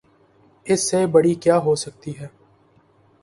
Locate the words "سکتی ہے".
1.75-2.27